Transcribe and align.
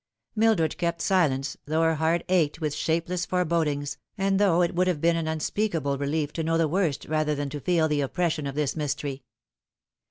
Mildred 0.35 0.79
kept 0.79 0.99
silence, 0.99 1.57
though 1.67 1.83
her 1.83 1.93
heart 1.93 2.23
ached 2.27 2.59
with 2.59 2.73
shapeless 2.73 3.23
forebodings, 3.23 3.99
and 4.17 4.39
though 4.39 4.63
it 4.63 4.73
would 4.73 4.87
have 4.87 4.99
been 4.99 5.15
an 5.15 5.27
unspeakable 5.27 5.99
relief 5.99 6.33
to 6.33 6.43
know 6.43 6.57
the 6.57 6.67
worst 6.67 7.05
rather 7.05 7.35
than 7.35 7.49
to 7.51 7.59
feel 7.61 7.87
the 7.87 8.01
oppression 8.01 8.47
of 8.47 8.55
this 8.55 8.75
mystery. 8.75 9.21